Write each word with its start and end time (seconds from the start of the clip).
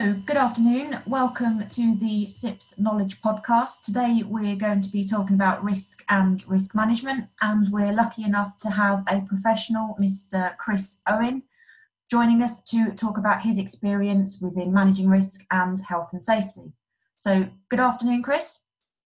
Good 0.00 0.38
afternoon. 0.38 1.02
Welcome 1.04 1.68
to 1.68 1.94
the 1.94 2.24
CIPS 2.30 2.78
Knowledge 2.78 3.20
Podcast. 3.20 3.82
Today 3.84 4.22
we're 4.26 4.56
going 4.56 4.80
to 4.80 4.88
be 4.88 5.04
talking 5.04 5.34
about 5.34 5.62
risk 5.62 6.02
and 6.08 6.42
risk 6.48 6.74
management, 6.74 7.26
and 7.42 7.70
we're 7.70 7.92
lucky 7.92 8.24
enough 8.24 8.56
to 8.60 8.70
have 8.70 9.04
a 9.08 9.20
professional, 9.20 9.98
Mr. 10.00 10.56
Chris 10.56 11.00
Owen, 11.06 11.42
joining 12.10 12.42
us 12.42 12.62
to 12.62 12.92
talk 12.92 13.18
about 13.18 13.42
his 13.42 13.58
experience 13.58 14.38
within 14.40 14.72
managing 14.72 15.10
risk 15.10 15.42
and 15.50 15.78
health 15.82 16.14
and 16.14 16.24
safety. 16.24 16.72
So, 17.18 17.48
good 17.68 17.80
afternoon, 17.80 18.22
Chris. 18.22 18.60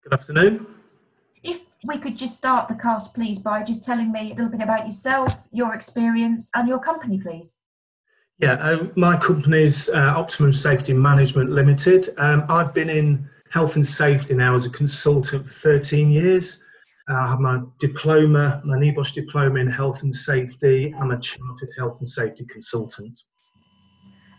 Good 0.02 0.12
afternoon. 0.12 0.66
If 1.44 1.60
we 1.84 1.98
could 1.98 2.16
just 2.16 2.34
start 2.34 2.66
the 2.66 2.74
cast, 2.74 3.14
please, 3.14 3.38
by 3.38 3.62
just 3.62 3.84
telling 3.84 4.10
me 4.10 4.32
a 4.32 4.34
little 4.34 4.50
bit 4.50 4.60
about 4.60 4.86
yourself, 4.86 5.46
your 5.52 5.72
experience, 5.72 6.50
and 6.52 6.66
your 6.66 6.80
company, 6.80 7.20
please. 7.20 7.58
Yeah, 8.40 8.54
uh, 8.54 8.86
my 8.96 9.18
company's 9.18 9.90
uh, 9.90 10.14
Optimum 10.16 10.54
Safety 10.54 10.94
Management 10.94 11.50
Limited. 11.50 12.08
Um, 12.16 12.46
I've 12.48 12.72
been 12.72 12.88
in 12.88 13.28
health 13.50 13.76
and 13.76 13.86
safety 13.86 14.32
now 14.32 14.54
as 14.54 14.64
a 14.64 14.70
consultant 14.70 15.46
for 15.46 15.52
13 15.52 16.10
years. 16.10 16.62
Uh, 17.10 17.16
I 17.16 17.28
have 17.28 17.40
my 17.40 17.60
diploma, 17.78 18.62
my 18.64 18.78
NEBOSH 18.78 19.12
diploma 19.12 19.60
in 19.60 19.66
health 19.66 20.04
and 20.04 20.14
safety. 20.14 20.94
I'm 20.98 21.10
a 21.10 21.20
chartered 21.20 21.68
health 21.76 21.98
and 21.98 22.08
safety 22.08 22.46
consultant. 22.46 23.20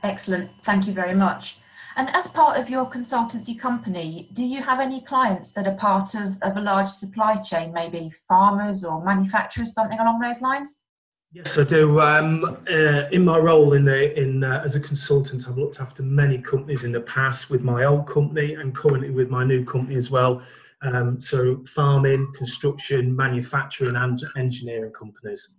Excellent, 0.02 0.50
thank 0.64 0.88
you 0.88 0.94
very 0.94 1.14
much. 1.14 1.58
And 1.96 2.10
as 2.16 2.28
part 2.28 2.58
of 2.58 2.72
your 2.72 2.90
consultancy 2.90 3.60
company, 3.60 4.30
do 4.34 4.44
you 4.44 4.64
have 4.64 4.80
any 4.80 5.02
clients 5.02 5.52
that 5.52 5.68
are 5.68 5.76
part 5.76 6.16
of, 6.16 6.38
of 6.42 6.58
a 6.58 6.62
large 6.62 6.90
supply 6.90 7.36
chain, 7.36 7.72
maybe 7.72 8.12
farmers 8.28 8.84
or 8.84 9.04
manufacturers, 9.04 9.76
something 9.76 10.00
along 10.00 10.22
those 10.22 10.42
lines? 10.42 10.86
Yes, 11.34 11.58
I 11.58 11.64
do. 11.64 12.02
Um, 12.02 12.58
uh, 12.70 13.08
in 13.12 13.24
my 13.24 13.38
role 13.38 13.72
in 13.74 13.86
the, 13.86 14.20
in 14.20 14.44
uh, 14.44 14.62
as 14.66 14.76
a 14.76 14.82
consultant, 14.82 15.48
I've 15.48 15.58
looked 15.58 15.80
after 15.80 16.04
many 16.04 16.38
companies 16.38 16.84
in 16.84 16.92
the 16.92 17.00
past 17.02 17.50
with 17.50 17.62
my 17.62 17.86
old 17.86 18.06
company 18.06 18.56
and 18.56 18.76
currently 18.76 19.12
with 19.12 19.30
my 19.30 19.46
new 19.46 19.64
company 19.64 19.96
as 19.96 20.12
well. 20.12 20.42
Um, 20.82 21.22
so 21.22 21.64
farming, 21.64 22.34
construction, 22.36 23.16
manufacturing, 23.16 23.96
and 23.96 24.22
engineering 24.36 24.92
companies. 24.92 25.56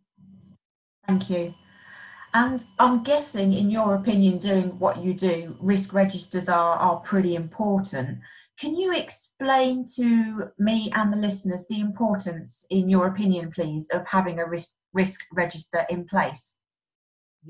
Thank 1.06 1.30
you. 1.30 1.54
And 2.34 2.64
I'm 2.78 3.02
guessing, 3.02 3.54
in 3.54 3.70
your 3.70 3.94
opinion, 3.94 4.38
doing 4.38 4.78
what 4.78 5.02
you 5.02 5.14
do, 5.14 5.56
risk 5.60 5.94
registers 5.94 6.48
are, 6.50 6.76
are 6.76 6.96
pretty 7.00 7.34
important. 7.34 8.18
Can 8.58 8.74
you 8.74 8.94
explain 8.94 9.86
to 9.96 10.50
me 10.58 10.90
and 10.94 11.12
the 11.12 11.16
listeners 11.16 11.66
the 11.68 11.80
importance, 11.80 12.66
in 12.68 12.90
your 12.90 13.06
opinion, 13.06 13.50
please, 13.50 13.88
of 13.92 14.06
having 14.06 14.38
a 14.38 14.46
risk 14.46 14.70
risk 14.92 15.20
register 15.32 15.84
in 15.88 16.04
place? 16.04 16.58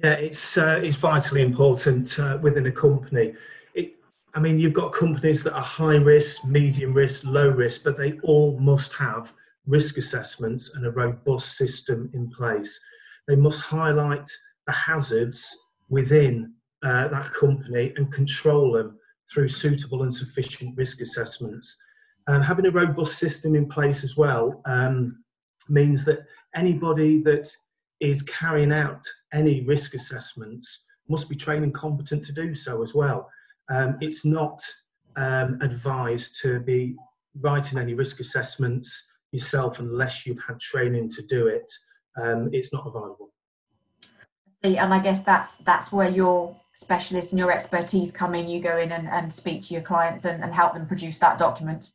Yeah, 0.03 0.15
it's 0.15 0.57
uh, 0.57 0.81
it's 0.83 0.97
vitally 0.97 1.43
important 1.43 2.19
uh, 2.19 2.39
within 2.41 2.67
a 2.67 2.73
company. 2.73 3.35
It, 3.75 3.95
I 4.35 4.41
mean, 4.41 4.59
you've 4.59 4.73
got 4.73 4.93
companies 4.93 5.43
that 5.45 5.55
are 5.55 5.63
high 5.63 5.97
risk, 5.97 6.45
medium 6.47 6.95
risk, 6.95 7.27
low 7.27 7.49
risk, 7.49 7.85
but 7.85 7.99
they 7.99 8.19
all 8.23 8.59
must 8.59 8.95
have 8.95 9.33
risk 9.67 9.99
assessments 9.99 10.75
and 10.75 10.87
a 10.87 10.91
robust 10.91 11.57
system 11.57 12.11
in 12.15 12.31
place. 12.31 12.81
They 13.29 13.37
must 13.37 13.61
highlight 13.61 14.29
the 14.67 14.73
hazards 14.73 15.57
within 15.89 16.55
uh, 16.83 17.09
that 17.09 17.33
company 17.35 17.93
and 17.97 18.13
control 18.13 18.73
them 18.73 18.99
through 19.33 19.49
suitable 19.49 20.03
and 20.03 20.15
sufficient 20.15 20.77
risk 20.77 21.01
assessments. 21.01 21.77
And 22.27 22.43
having 22.43 22.67
a 22.67 22.71
robust 22.71 23.19
system 23.19 23.55
in 23.55 23.69
place 23.69 24.05
as 24.05 24.17
well 24.17 24.63
um, 24.65 25.23
means 25.69 26.05
that 26.05 26.21
anybody 26.55 27.23
that 27.23 27.51
is 28.01 28.23
carrying 28.23 28.73
out 28.73 29.05
any 29.33 29.63
risk 29.63 29.95
assessments 29.95 30.85
must 31.09 31.29
be 31.29 31.37
trained 31.37 31.65
and 31.65 31.75
competent 31.75 32.25
to 32.25 32.33
do 32.33 32.55
so 32.55 32.83
as 32.83 32.95
well. 32.95 33.31
Um, 33.71 33.97
it's 34.01 34.25
not 34.25 34.63
um, 35.17 35.59
advised 35.63 36.41
to 36.43 36.61
be 36.61 36.97
writing 37.41 37.79
any 37.79 37.95
risk 37.95 38.21
assessments 38.21 39.11
yourself 39.31 39.79
unless 39.79 40.27
you've 40.27 40.43
had 40.47 40.61
training 40.61 41.09
to 41.11 41.23
do 41.23 41.47
it. 41.47 41.71
Um, 42.21 42.51
it's 42.53 42.73
not 42.73 42.87
available. 42.87 43.33
See, 44.65 44.77
and 44.77 44.93
I 44.95 44.99
guess 44.99 45.21
that's 45.21 45.55
that's 45.65 45.91
where 45.91 46.09
your 46.09 46.57
specialist 46.75 47.33
and 47.33 47.39
your 47.39 47.51
expertise 47.51 48.11
come 48.13 48.35
in. 48.35 48.49
You 48.49 48.61
go 48.61 48.77
in 48.79 48.93
and, 48.93 49.09
and 49.09 49.33
speak 49.33 49.65
to 49.65 49.75
your 49.75 49.83
clients 49.83 50.25
and, 50.25 50.43
and 50.43 50.55
help 50.55 50.75
them 50.75 50.87
produce 50.87 51.19
that 51.19 51.39
document. 51.39 51.91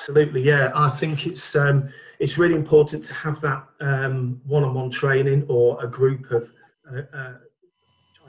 Absolutely, 0.00 0.42
yeah. 0.42 0.72
I 0.74 0.88
think 0.88 1.26
it's 1.26 1.54
um, 1.54 1.90
it's 2.20 2.38
really 2.38 2.54
important 2.54 3.04
to 3.04 3.12
have 3.12 3.38
that 3.42 3.66
um, 3.82 4.40
one-on-one 4.46 4.88
training 4.88 5.44
or 5.46 5.78
a 5.84 5.86
group 5.86 6.30
of 6.30 6.50
uh, 6.90 7.02
uh, 7.14 7.34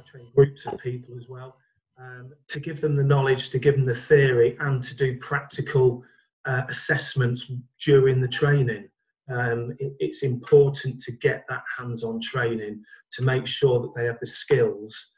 train 0.06 0.28
groups 0.36 0.66
of 0.66 0.78
people 0.80 1.16
as 1.18 1.30
well 1.30 1.56
um, 1.98 2.34
to 2.50 2.60
give 2.60 2.82
them 2.82 2.98
the 2.98 3.04
knowledge, 3.06 3.52
to 3.52 3.58
give 3.58 3.76
them 3.76 3.86
the 3.86 3.94
theory, 3.94 4.58
and 4.60 4.84
to 4.84 4.94
do 4.98 5.18
practical 5.20 6.04
uh, 6.44 6.64
assessments 6.68 7.50
during 7.82 8.20
the 8.20 8.28
training. 8.28 8.90
Um, 9.30 9.74
it, 9.80 9.94
it's 10.00 10.24
important 10.24 11.00
to 11.04 11.14
get 11.14 11.46
that 11.48 11.64
hands-on 11.78 12.20
training 12.20 12.84
to 13.14 13.24
make 13.24 13.48
sure 13.48 13.80
that 13.80 13.96
they 13.96 14.08
have 14.08 14.20
the 14.20 14.28
skills 14.28 15.12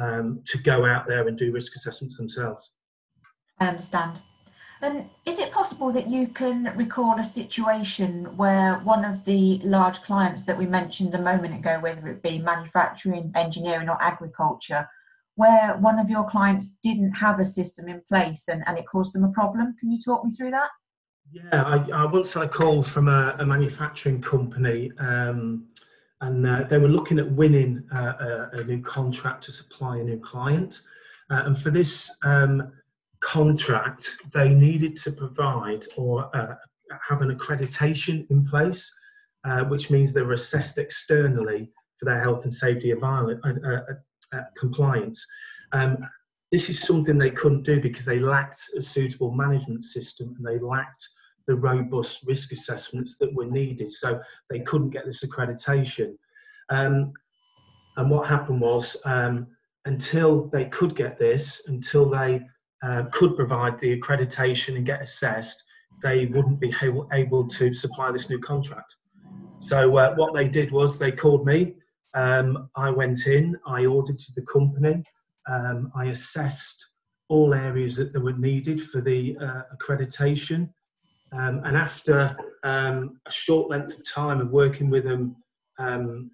um, 0.00 0.40
to 0.44 0.58
go 0.58 0.86
out 0.86 1.08
there 1.08 1.26
and 1.26 1.36
do 1.36 1.50
risk 1.50 1.74
assessments 1.74 2.16
themselves. 2.16 2.74
I 3.58 3.66
understand. 3.66 4.20
And 4.82 5.08
is 5.24 5.38
it 5.38 5.52
possible 5.52 5.90
that 5.92 6.08
you 6.08 6.28
can 6.28 6.72
recall 6.76 7.18
a 7.18 7.24
situation 7.24 8.36
where 8.36 8.74
one 8.80 9.04
of 9.04 9.24
the 9.24 9.58
large 9.64 10.02
clients 10.02 10.42
that 10.42 10.58
we 10.58 10.66
mentioned 10.66 11.14
a 11.14 11.20
moment 11.20 11.54
ago, 11.54 11.78
whether 11.80 12.06
it 12.08 12.22
be 12.22 12.38
manufacturing, 12.38 13.32
engineering, 13.34 13.88
or 13.88 14.00
agriculture, 14.02 14.86
where 15.36 15.76
one 15.78 15.98
of 15.98 16.10
your 16.10 16.28
clients 16.28 16.76
didn't 16.82 17.12
have 17.12 17.40
a 17.40 17.44
system 17.44 17.88
in 17.88 18.02
place 18.08 18.48
and, 18.48 18.62
and 18.66 18.76
it 18.76 18.86
caused 18.86 19.14
them 19.14 19.24
a 19.24 19.32
problem? 19.32 19.74
Can 19.80 19.90
you 19.90 19.98
talk 19.98 20.24
me 20.24 20.30
through 20.30 20.50
that? 20.50 20.68
Yeah, 21.32 21.42
I, 21.52 22.02
I 22.02 22.04
once 22.04 22.34
had 22.34 22.44
a 22.44 22.48
call 22.48 22.82
from 22.82 23.08
a, 23.08 23.34
a 23.38 23.46
manufacturing 23.46 24.20
company. 24.20 24.92
Um, 24.98 25.68
and 26.20 26.46
uh, 26.46 26.64
they 26.64 26.78
were 26.78 26.88
looking 26.88 27.18
at 27.18 27.30
winning 27.30 27.84
uh, 27.94 28.48
a, 28.52 28.58
a, 28.58 28.64
new 28.64 28.80
contract 28.80 29.44
to 29.44 29.52
supply 29.52 29.98
a 29.98 30.02
new 30.02 30.18
client. 30.18 30.80
Uh, 31.30 31.42
and 31.44 31.58
for 31.58 31.70
this 31.70 32.10
um, 32.24 32.72
contract, 33.26 34.16
they 34.32 34.48
needed 34.48 34.94
to 34.94 35.10
provide 35.10 35.84
or 35.96 36.34
uh, 36.36 36.54
have 37.08 37.22
an 37.22 37.36
accreditation 37.36 38.24
in 38.30 38.46
place, 38.46 38.88
uh, 39.44 39.64
which 39.64 39.90
means 39.90 40.12
they're 40.12 40.32
assessed 40.32 40.78
externally 40.78 41.68
for 41.98 42.04
their 42.04 42.20
health 42.20 42.44
and 42.44 42.52
safety 42.52 42.92
uh, 42.92 42.98
uh, 43.02 44.40
compliance. 44.56 45.26
Um, 45.72 45.98
this 46.52 46.70
is 46.70 46.80
something 46.80 47.18
they 47.18 47.32
couldn't 47.32 47.64
do 47.64 47.80
because 47.80 48.04
they 48.04 48.20
lacked 48.20 48.62
a 48.78 48.82
suitable 48.82 49.32
management 49.32 49.84
system 49.84 50.32
and 50.36 50.46
they 50.46 50.64
lacked 50.64 51.08
the 51.48 51.56
robust 51.56 52.24
risk 52.26 52.52
assessments 52.52 53.18
that 53.18 53.34
were 53.34 53.46
needed. 53.46 53.90
So 53.90 54.20
they 54.50 54.60
couldn't 54.60 54.90
get 54.90 55.04
this 55.04 55.24
accreditation. 55.24 56.14
Um, 56.68 57.12
and 57.96 58.08
what 58.08 58.28
happened 58.28 58.60
was, 58.60 58.96
um, 59.04 59.48
until 59.84 60.48
they 60.48 60.66
could 60.66 60.94
get 60.94 61.18
this, 61.18 61.62
until 61.66 62.08
they 62.08 62.40
uh, 62.86 63.04
could 63.10 63.36
provide 63.36 63.78
the 63.80 63.98
accreditation 63.98 64.76
and 64.76 64.86
get 64.86 65.02
assessed, 65.02 65.64
they 66.02 66.26
wouldn't 66.26 66.60
be 66.60 66.72
able, 66.82 67.08
able 67.12 67.46
to 67.48 67.72
supply 67.72 68.12
this 68.12 68.30
new 68.30 68.38
contract. 68.38 68.94
So 69.58 69.96
uh, 69.96 70.14
what 70.14 70.34
they 70.34 70.48
did 70.48 70.70
was 70.70 70.98
they 70.98 71.10
called 71.10 71.44
me. 71.46 71.74
Um, 72.14 72.68
I 72.76 72.90
went 72.90 73.26
in, 73.26 73.58
I 73.66 73.86
audited 73.86 74.34
the 74.34 74.42
company, 74.42 75.02
um, 75.50 75.90
I 75.94 76.06
assessed 76.06 76.92
all 77.28 77.54
areas 77.54 77.96
that, 77.96 78.22
were 78.22 78.32
needed 78.32 78.80
for 78.80 79.00
the 79.00 79.36
uh, 79.40 79.62
accreditation. 79.74 80.70
Um, 81.32 81.62
and 81.64 81.76
after 81.76 82.36
um, 82.62 83.18
a 83.26 83.32
short 83.32 83.68
length 83.68 83.98
of 83.98 84.08
time 84.08 84.40
of 84.40 84.50
working 84.50 84.90
with 84.90 85.04
them, 85.04 85.36
um, 85.78 86.30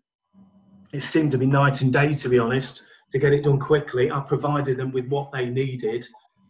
it 0.93 1.01
seemed 1.01 1.33
to 1.33 1.39
be 1.39 1.47
night 1.47 1.81
and 1.81 1.93
day, 1.93 2.13
to 2.13 2.29
be 2.29 2.39
honest, 2.39 2.85
to 3.11 3.19
get 3.19 3.33
it 3.33 3.45
done 3.45 3.59
quickly. 3.59 4.11
I 4.11 4.21
provided 4.21 4.77
them 4.77 4.93
with 4.93 5.09
what 5.09 5.33
they 5.33 5.47
needed 5.47 6.07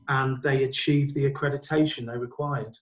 and 0.08 0.42
they 0.42 0.64
achieved 0.64 1.14
the 1.14 1.30
accreditation 1.30 2.06
they 2.06 2.18
required. 2.18 2.78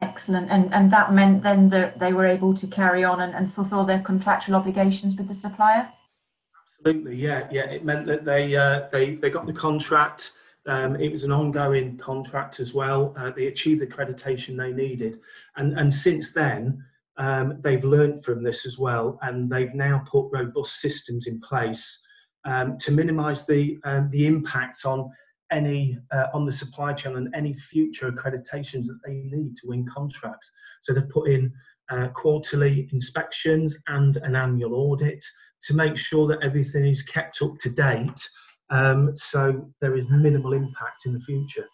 Excellent. 0.00 0.50
And, 0.50 0.72
and 0.74 0.90
that 0.90 1.12
meant 1.12 1.42
then 1.42 1.68
that 1.70 1.98
they 1.98 2.12
were 2.12 2.26
able 2.26 2.54
to 2.54 2.66
carry 2.66 3.04
on 3.04 3.20
and, 3.20 3.34
and 3.34 3.52
fulfill 3.52 3.84
their 3.84 4.00
contractual 4.00 4.56
obligations 4.56 5.16
with 5.16 5.28
the 5.28 5.34
supplier? 5.34 5.88
Absolutely, 6.62 7.16
yeah. 7.16 7.48
Yeah, 7.50 7.66
it 7.70 7.84
meant 7.84 8.06
that 8.06 8.24
they, 8.24 8.54
uh, 8.56 8.88
they, 8.92 9.14
they 9.14 9.30
got 9.30 9.46
the 9.46 9.52
contract. 9.52 10.32
Um, 10.66 10.96
it 10.96 11.10
was 11.10 11.24
an 11.24 11.32
ongoing 11.32 11.96
contract 11.98 12.60
as 12.60 12.74
well. 12.74 13.14
Uh, 13.16 13.30
they 13.30 13.46
achieved 13.46 13.80
the 13.80 13.86
accreditation 13.86 14.56
they 14.56 14.72
needed. 14.72 15.20
And, 15.56 15.78
and 15.78 15.92
since 15.92 16.32
then, 16.32 16.84
um, 17.16 17.60
they've 17.60 17.84
learned 17.84 18.24
from 18.24 18.42
this 18.42 18.66
as 18.66 18.78
well, 18.78 19.18
and 19.22 19.50
they've 19.50 19.74
now 19.74 20.02
put 20.10 20.28
robust 20.32 20.80
systems 20.80 21.26
in 21.26 21.40
place 21.40 22.04
um, 22.44 22.76
to 22.78 22.92
minimise 22.92 23.46
the 23.46 23.78
um, 23.84 24.10
the 24.10 24.26
impact 24.26 24.84
on 24.84 25.10
any 25.50 25.98
uh, 26.12 26.26
on 26.32 26.46
the 26.46 26.52
supply 26.52 26.92
chain 26.92 27.16
and 27.16 27.34
any 27.34 27.54
future 27.54 28.10
accreditations 28.10 28.86
that 28.86 28.98
they 29.06 29.14
need 29.14 29.54
to 29.56 29.68
win 29.68 29.86
contracts. 29.86 30.50
So 30.82 30.92
they've 30.92 31.08
put 31.08 31.30
in 31.30 31.52
uh, 31.90 32.08
quarterly 32.08 32.88
inspections 32.92 33.78
and 33.86 34.16
an 34.18 34.36
annual 34.36 34.74
audit 34.74 35.24
to 35.62 35.74
make 35.74 35.96
sure 35.96 36.26
that 36.28 36.38
everything 36.42 36.86
is 36.86 37.02
kept 37.02 37.40
up 37.42 37.58
to 37.58 37.70
date 37.70 38.28
Um, 38.70 39.16
so 39.16 39.70
there 39.80 39.96
is 39.96 40.08
minimal 40.08 40.52
impact 40.52 41.06
in 41.06 41.12
the 41.12 41.20
future. 41.20 41.66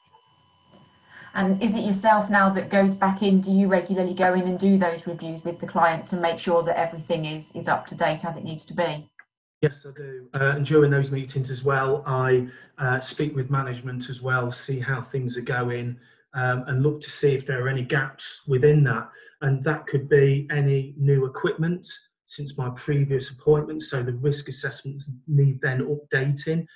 And 1.34 1.62
is 1.62 1.76
it 1.76 1.84
yourself 1.84 2.28
now 2.28 2.48
that 2.50 2.70
goes 2.70 2.94
back 2.94 3.22
in? 3.22 3.40
Do 3.40 3.52
you 3.52 3.68
regularly 3.68 4.14
go 4.14 4.34
in 4.34 4.42
and 4.42 4.58
do 4.58 4.76
those 4.76 5.06
reviews 5.06 5.44
with 5.44 5.60
the 5.60 5.66
client 5.66 6.06
to 6.08 6.16
make 6.16 6.40
sure 6.40 6.64
that 6.64 6.76
everything 6.76 7.24
is, 7.24 7.52
is 7.54 7.68
up 7.68 7.86
to 7.86 7.94
date 7.94 8.24
as 8.24 8.36
it 8.36 8.42
needs 8.42 8.64
to 8.66 8.74
be? 8.74 9.08
Yes, 9.62 9.86
I 9.86 9.92
do. 9.96 10.28
Uh, 10.34 10.52
and 10.54 10.64
during 10.64 10.90
those 10.90 11.10
meetings 11.10 11.50
as 11.50 11.64
well, 11.64 12.02
I 12.06 12.48
uh, 12.78 13.00
speak 13.00 13.34
with 13.36 13.50
management 13.50 14.08
as 14.08 14.22
well, 14.22 14.50
see 14.50 14.80
how 14.80 15.02
things 15.02 15.36
are 15.36 15.42
going, 15.42 15.98
um, 16.34 16.64
and 16.66 16.82
look 16.82 17.00
to 17.00 17.10
see 17.10 17.34
if 17.34 17.46
there 17.46 17.64
are 17.64 17.68
any 17.68 17.82
gaps 17.82 18.42
within 18.46 18.82
that. 18.84 19.10
And 19.42 19.62
that 19.64 19.86
could 19.86 20.08
be 20.08 20.48
any 20.50 20.94
new 20.96 21.26
equipment 21.26 21.86
since 22.24 22.56
my 22.56 22.70
previous 22.76 23.30
appointment. 23.30 23.82
So 23.82 24.02
the 24.02 24.14
risk 24.14 24.48
assessments 24.48 25.10
need 25.26 25.60
then 25.60 25.80
updating 25.86 26.66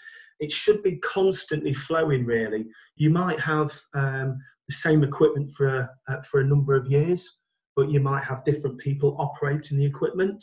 it 0.41 0.53
should 0.53 0.83
be 0.83 0.97
constantly 0.97 1.73
flowing 1.73 2.25
really 2.25 2.67
you 2.97 3.11
might 3.11 3.41
have 3.41 3.73
um, 3.95 4.39
the 4.69 4.75
same 4.75 5.05
equipment 5.05 5.51
for 5.51 5.89
uh, 6.09 6.21
for 6.23 6.41
a 6.41 6.47
number 6.47 6.75
of 6.75 6.87
years 6.87 7.41
but 7.77 7.91
you 7.91 8.01
might 8.01 8.25
have 8.25 8.45
different 8.45 8.79
people 8.79 9.17
operating 9.19 9.79
the 9.79 9.85
equipment 9.85 10.43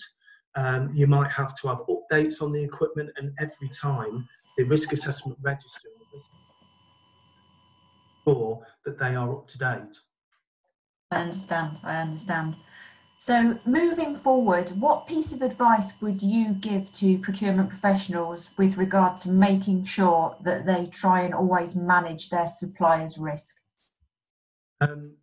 um, 0.55 0.91
you 0.93 1.07
might 1.07 1.31
have 1.31 1.53
to 1.55 1.67
have 1.67 1.81
updates 1.87 2.41
on 2.41 2.51
the 2.51 2.63
equipment 2.63 3.09
and 3.17 3.33
every 3.39 3.69
time 3.69 4.27
the 4.57 4.63
risk 4.63 4.91
assessment 4.91 5.37
register 5.41 5.89
or 8.25 8.61
that 8.85 8.99
they 8.99 9.15
are 9.15 9.31
up 9.31 9.47
to 9.47 9.57
date 9.57 9.97
i 11.11 11.17
understand 11.17 11.79
i 11.83 11.95
understand 11.97 12.55
so, 13.23 13.59
moving 13.67 14.15
forward, 14.15 14.71
what 14.81 15.05
piece 15.05 15.31
of 15.31 15.43
advice 15.43 15.91
would 16.01 16.23
you 16.23 16.53
give 16.53 16.91
to 16.93 17.19
procurement 17.19 17.69
professionals 17.69 18.49
with 18.57 18.77
regard 18.77 19.15
to 19.17 19.29
making 19.29 19.85
sure 19.85 20.35
that 20.41 20.65
they 20.65 20.87
try 20.87 21.21
and 21.21 21.35
always 21.35 21.75
manage 21.75 22.29
their 22.29 22.47
suppliers' 22.47 23.19
risk? 23.19 23.57
Um, 24.81 25.17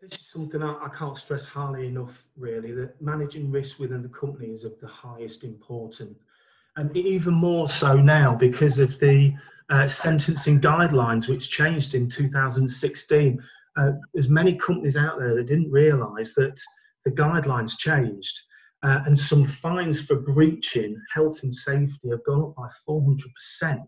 this 0.00 0.18
is 0.18 0.26
something 0.26 0.62
I, 0.62 0.74
I, 0.84 0.88
can't 0.96 1.18
stress 1.18 1.44
highly 1.44 1.86
enough, 1.86 2.24
really, 2.36 2.72
that 2.72 3.00
managing 3.00 3.50
risk 3.50 3.78
within 3.78 4.02
the 4.02 4.08
company 4.08 4.48
is 4.48 4.64
of 4.64 4.78
the 4.80 4.88
highest 4.88 5.44
importance. 5.44 6.18
And 6.76 6.96
even 6.96 7.34
more 7.34 7.68
so 7.68 7.96
now 7.96 8.34
because 8.34 8.78
of 8.78 8.98
the 8.98 9.34
uh, 9.70 9.86
sentencing 9.86 10.60
guidelines, 10.60 11.28
which 11.28 11.50
changed 11.50 11.94
in 11.94 12.08
2016. 12.08 13.42
Uh, 13.76 13.92
there's 14.12 14.28
many 14.28 14.54
companies 14.54 14.96
out 14.96 15.18
there 15.18 15.34
that 15.34 15.46
didn't 15.46 15.70
realise 15.70 16.34
that 16.34 16.60
the 17.04 17.10
guidelines 17.10 17.78
changed. 17.78 18.38
Uh, 18.82 19.00
and 19.06 19.18
some 19.18 19.46
fines 19.46 20.04
for 20.04 20.16
breaching 20.16 21.00
health 21.14 21.42
and 21.42 21.54
safety 21.54 22.10
have 22.10 22.24
gone 22.24 22.42
up 22.42 22.54
by 22.56 22.68
400% 22.86 23.86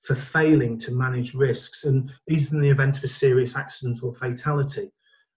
for 0.00 0.14
failing 0.14 0.76
to 0.78 0.92
manage 0.92 1.32
risks. 1.32 1.84
And 1.84 2.10
these 2.26 2.52
in 2.52 2.60
the 2.60 2.68
event 2.68 2.98
of 2.98 3.04
a 3.04 3.08
serious 3.08 3.56
accident 3.56 4.00
or 4.02 4.14
fatality. 4.14 4.90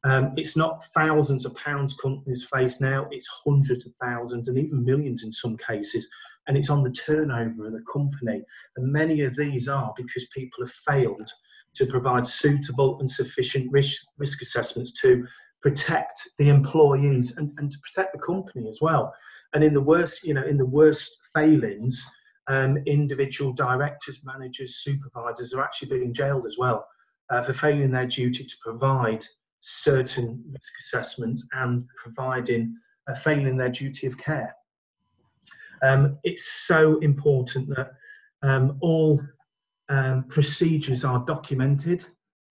Um, 0.03 0.33
it's 0.37 0.55
not 0.55 0.83
thousands 0.95 1.45
of 1.45 1.55
pounds 1.55 1.93
companies 1.93 2.45
face 2.45 2.79
now, 2.79 3.07
it's 3.11 3.27
hundreds 3.45 3.85
of 3.85 3.93
thousands 4.01 4.47
and 4.47 4.57
even 4.57 4.83
millions 4.83 5.23
in 5.23 5.31
some 5.31 5.57
cases. 5.57 6.09
And 6.47 6.57
it's 6.57 6.69
on 6.69 6.83
the 6.83 6.91
turnover 6.91 7.67
of 7.67 7.73
the 7.73 7.83
company. 7.91 8.41
And 8.75 8.91
many 8.91 9.21
of 9.21 9.35
these 9.35 9.67
are 9.67 9.93
because 9.95 10.25
people 10.33 10.63
have 10.63 10.71
failed 10.71 11.29
to 11.75 11.85
provide 11.85 12.25
suitable 12.25 12.99
and 12.99 13.11
sufficient 13.11 13.71
risk, 13.71 14.03
risk 14.17 14.41
assessments 14.41 14.93
to 15.01 15.25
protect 15.61 16.29
the 16.37 16.49
employees 16.49 17.37
and, 17.37 17.51
and 17.57 17.69
to 17.69 17.77
protect 17.79 18.13
the 18.13 18.19
company 18.19 18.67
as 18.67 18.79
well. 18.81 19.13
And 19.53 19.63
in 19.63 19.73
the 19.73 19.81
worst, 19.81 20.23
you 20.23 20.33
know, 20.33 20.43
in 20.43 20.57
the 20.57 20.65
worst 20.65 21.17
failings, 21.33 22.03
um, 22.47 22.77
individual 22.87 23.53
directors, 23.53 24.21
managers, 24.23 24.77
supervisors 24.77 25.53
are 25.53 25.61
actually 25.61 25.89
being 25.89 26.13
jailed 26.13 26.45
as 26.45 26.55
well 26.57 26.87
uh, 27.29 27.41
for 27.43 27.53
failing 27.53 27.91
their 27.91 28.07
duty 28.07 28.43
to 28.43 28.55
provide 28.63 29.23
certain 29.59 30.43
risk 30.51 30.71
assessments 30.79 31.47
and 31.53 31.85
providing 31.95 32.75
uh, 33.09 33.15
failing 33.15 33.57
their 33.57 33.69
duty 33.69 34.07
of 34.07 34.17
care. 34.17 34.55
Um, 35.81 36.17
it's 36.23 36.67
so 36.67 36.99
important 36.99 37.69
that 37.69 37.93
um, 38.41 38.77
all 38.81 39.21
um, 39.89 40.25
procedures 40.29 41.03
are 41.03 41.19
documented 41.25 42.05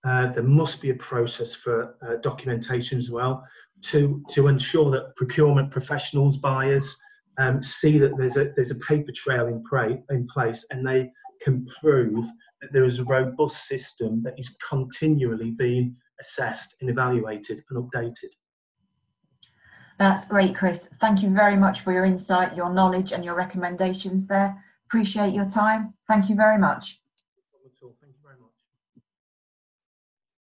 uh, 0.05 0.31
there 0.33 0.45
must 0.45 0.81
be 0.81 0.91
a 0.91 0.95
process 0.95 1.55
for 1.55 1.97
uh, 2.03 2.17
documentation 2.23 2.99
as 2.99 3.11
well 3.11 3.45
to, 3.83 4.23
to 4.31 4.49
ensure 4.49 4.91
that 4.91 5.15
procurement 5.17 5.71
professionals, 5.71 6.39
buyers, 6.39 6.97
um, 7.39 7.63
see 7.63 7.99
that 7.99 8.17
there's 8.17 8.37
a, 8.37 8.53
there's 8.57 8.71
a 8.71 8.77
paper 8.77 9.13
trail 9.15 9.47
in, 9.47 9.63
pra- 9.63 9.99
in 10.11 10.27
place 10.33 10.67
and 10.71 10.87
they 10.87 11.11
can 11.43 11.67
prove 11.81 12.27
that 12.61 12.73
there 12.73 12.85
is 12.85 12.99
a 12.99 13.05
robust 13.05 13.67
system 13.67 14.23
that 14.23 14.35
is 14.39 14.57
continually 14.69 15.53
being 15.53 15.95
assessed 16.21 16.77
and 16.81 16.91
evaluated 16.91 17.63
and 17.71 17.83
updated. 17.83 18.33
That's 19.99 20.25
great, 20.25 20.55
Chris. 20.55 20.89
Thank 21.01 21.23
you 21.23 21.31
very 21.31 21.57
much 21.57 21.81
for 21.81 21.93
your 21.93 22.05
insight, 22.05 22.57
your 22.57 22.73
knowledge, 22.73 23.13
and 23.13 23.25
your 23.25 23.35
recommendations 23.35 24.27
there. 24.27 24.63
Appreciate 24.87 25.35
your 25.35 25.49
time. 25.49 25.95
Thank 26.07 26.29
you 26.29 26.37
very 26.37 26.57
much. 26.57 27.01